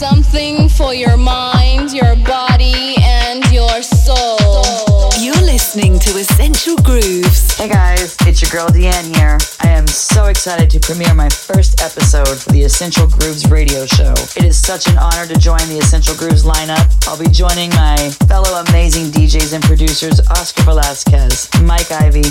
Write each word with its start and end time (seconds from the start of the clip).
Something 0.00 0.70
for 0.70 0.94
your 0.94 1.18
mind, 1.18 1.92
your 1.92 2.16
body, 2.24 2.94
and 3.02 3.44
your 3.52 3.82
soul. 3.82 5.10
You're 5.20 5.44
listening 5.44 5.98
to 5.98 6.16
Essential 6.16 6.76
Grooves. 6.76 7.58
Hey 7.58 7.68
guys, 7.68 8.16
it's 8.22 8.40
your 8.40 8.50
girl 8.50 8.68
Deanne 8.70 9.14
here. 9.14 9.36
I 9.60 9.68
am 9.68 9.86
so 9.86 10.28
excited 10.28 10.70
to 10.70 10.80
premiere 10.80 11.12
my 11.12 11.28
first 11.28 11.82
episode 11.82 12.40
for 12.40 12.48
the 12.48 12.62
Essential 12.62 13.08
Grooves 13.08 13.50
radio 13.50 13.84
show. 13.84 14.14
It 14.38 14.44
is 14.44 14.58
such 14.58 14.88
an 14.88 14.96
honor 14.96 15.26
to 15.26 15.38
join 15.38 15.60
the 15.68 15.76
Essential 15.76 16.16
Grooves 16.16 16.44
lineup. 16.44 16.88
I'll 17.06 17.18
be 17.18 17.28
joining 17.28 17.68
my 17.76 17.98
fellow 18.24 18.58
amazing 18.68 19.12
DJs 19.12 19.52
and 19.52 19.62
producers 19.62 20.18
Oscar 20.30 20.62
Velazquez, 20.62 21.50
Mike 21.60 21.92
Ivy, 21.92 22.24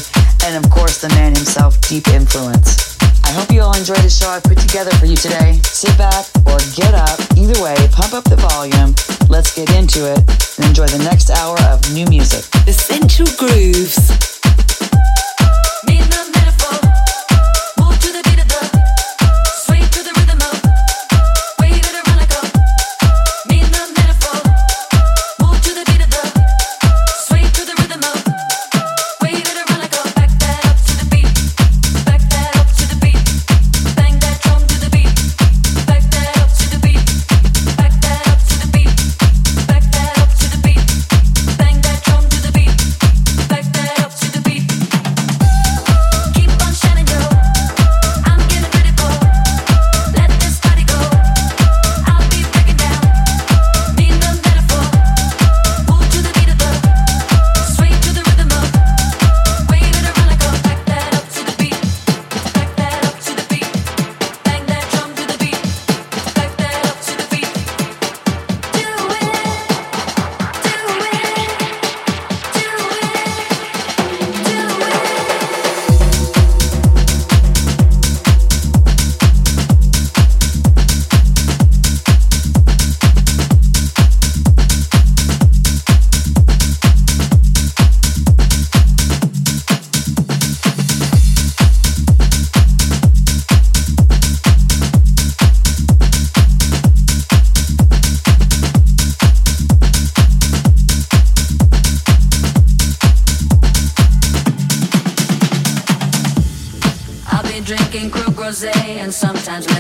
and 0.44 0.66
of 0.66 0.72
course 0.72 1.02
the 1.02 1.10
man 1.10 1.36
himself, 1.36 1.80
Deep 1.82 2.08
Influence. 2.08 2.98
I 3.30 3.32
hope 3.34 3.52
you 3.52 3.62
all 3.62 3.78
enjoy 3.78 3.94
the 3.94 4.10
show 4.10 4.28
I've 4.28 4.42
put 4.42 4.58
together 4.58 4.90
for 4.98 5.06
you 5.06 5.16
today. 5.16 5.60
Sit 5.62 5.96
back 6.00 6.26
or 6.48 6.58
get 6.74 6.96
up. 6.96 7.20
Either 7.38 7.62
way, 7.62 7.76
pump 7.92 8.14
up 8.14 8.24
the 8.24 8.38
volume. 8.38 8.96
Let's 9.30 9.54
get 9.54 9.70
into 9.76 10.12
it 10.12 10.18
and 10.58 10.66
enjoy 10.66 10.88
the 10.88 11.04
next 11.04 11.30
hour 11.30 11.56
of 11.70 11.80
new 11.94 12.08
music. 12.08 12.44
Essential 12.68 13.28
Grooves. 13.38 14.29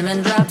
diamond 0.01 0.23
drop. 0.23 0.48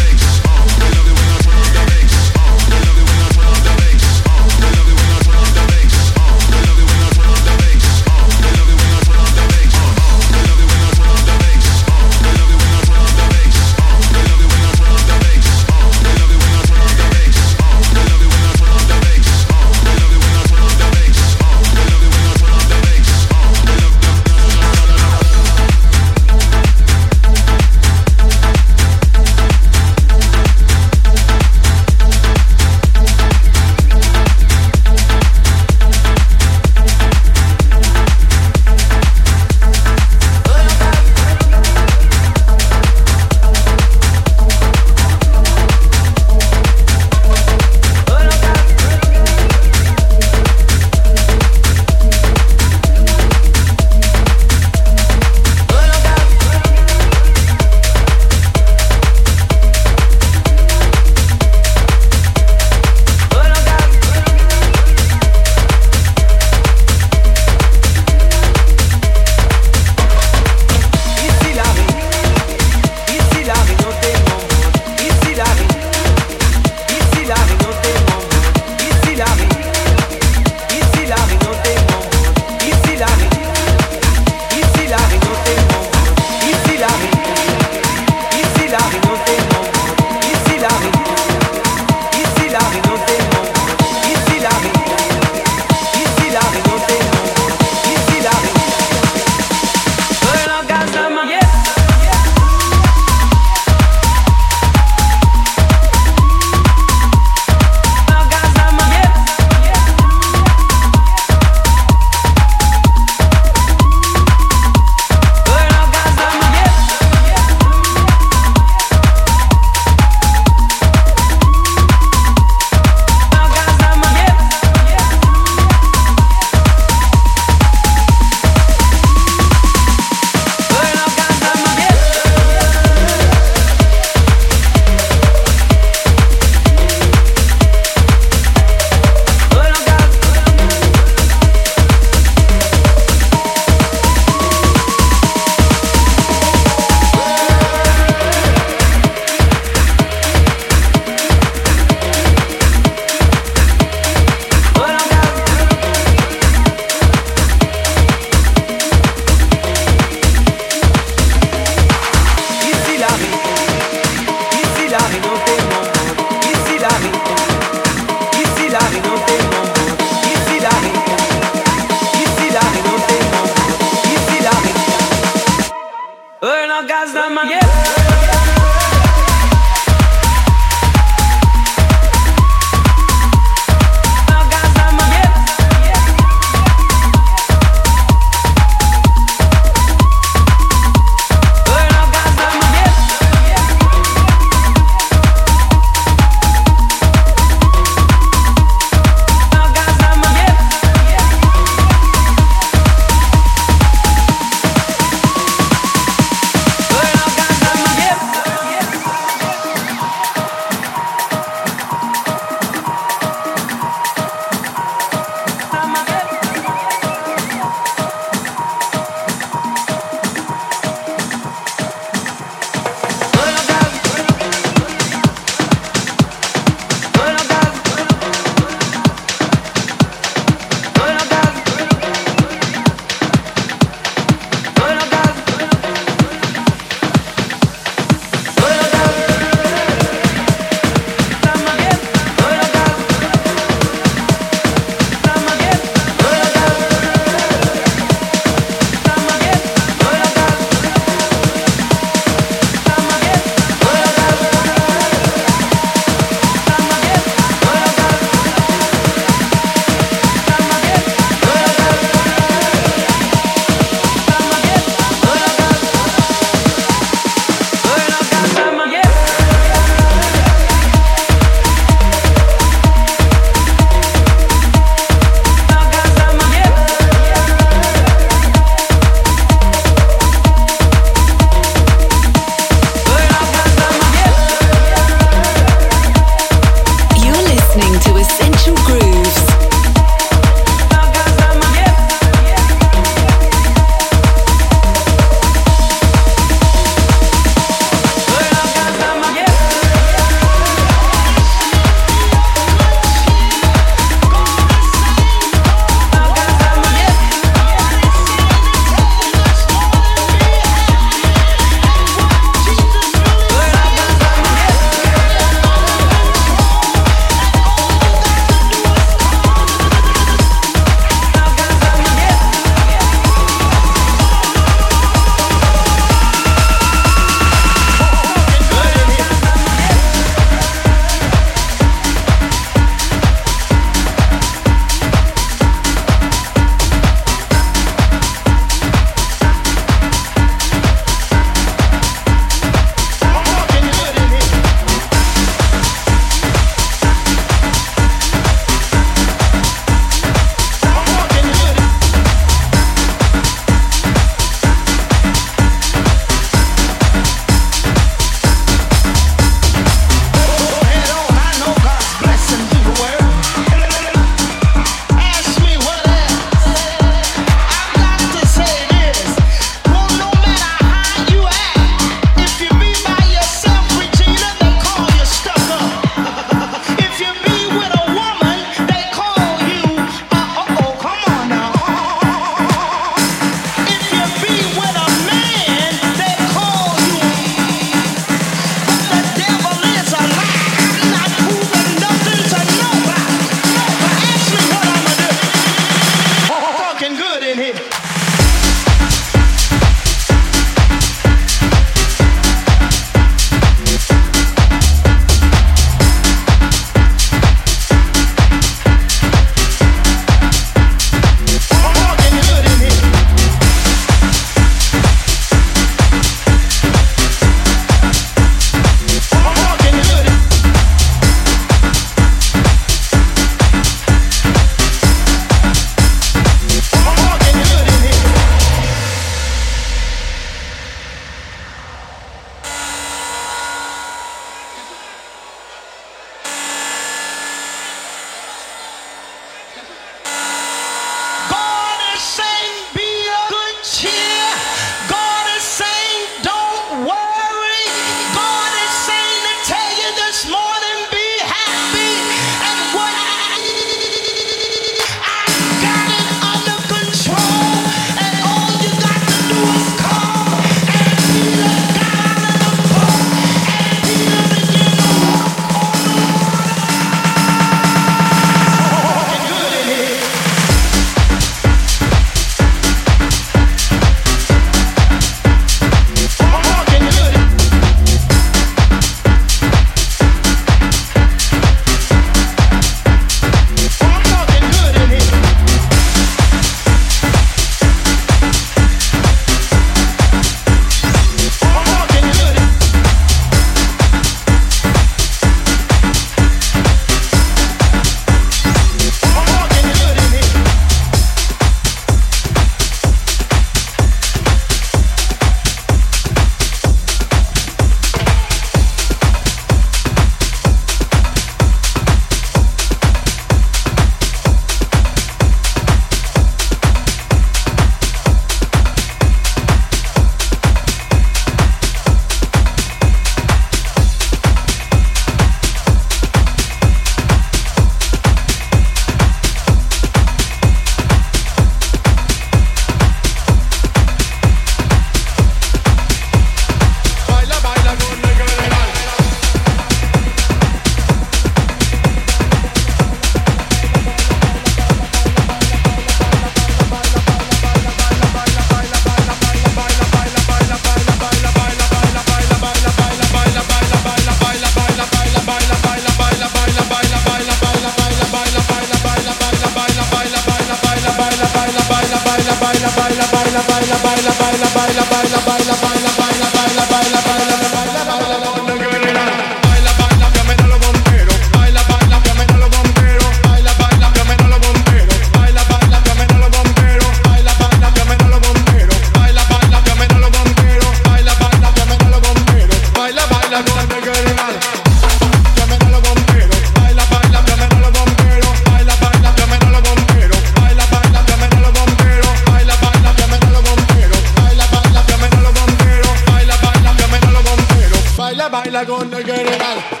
baila 598.63 598.85
con 598.85 599.11
it 599.13 599.25
general. 599.25 600.00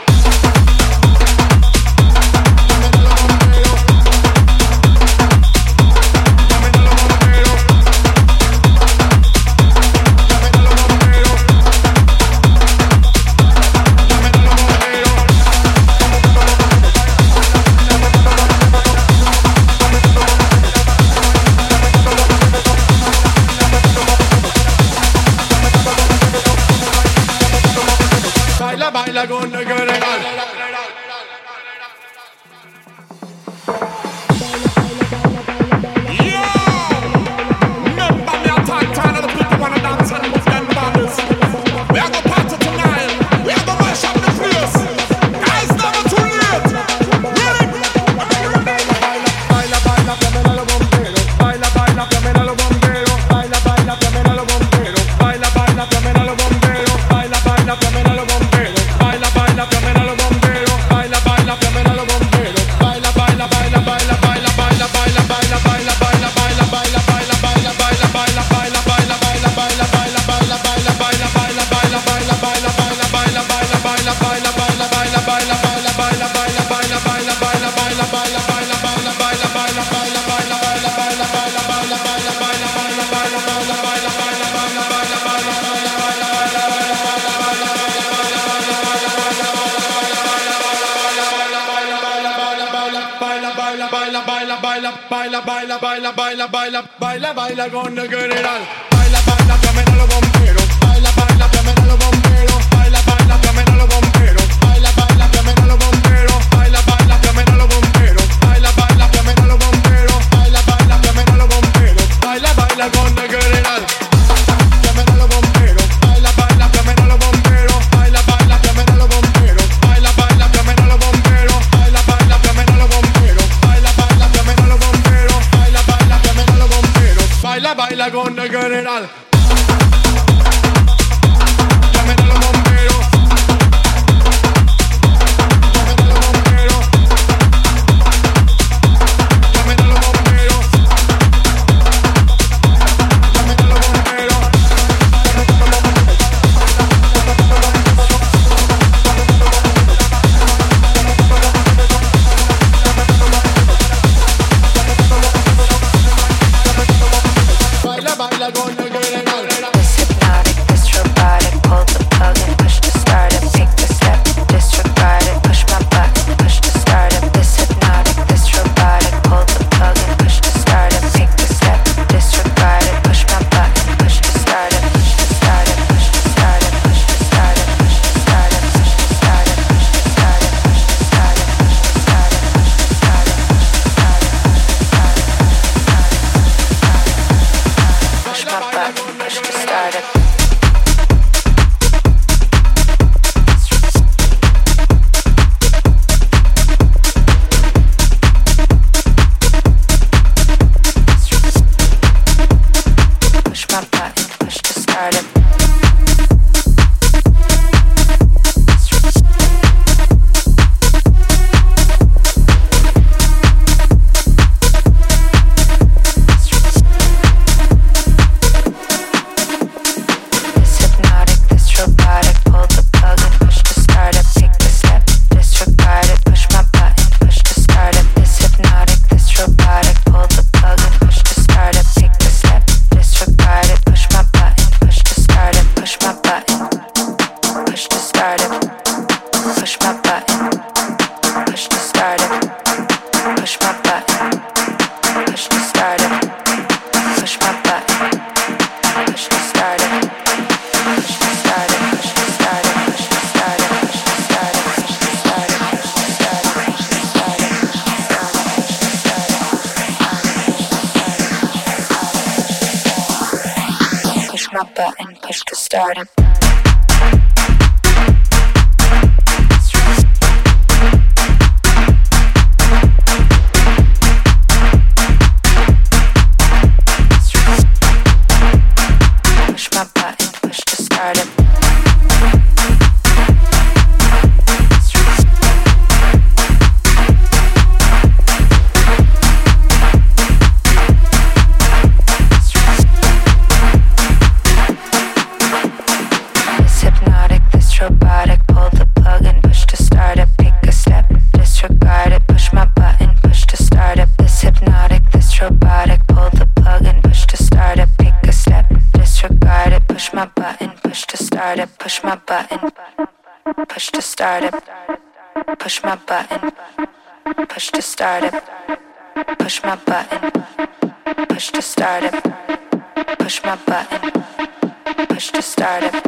Push 325.07 325.31
to 325.31 325.41
start 325.41 325.83
it. 325.83 326.03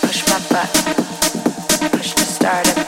Push 0.00 0.28
my 0.28 0.38
butt. 0.50 0.70
Push 1.92 2.12
to 2.14 2.24
start 2.24 2.66
it. 2.68 2.83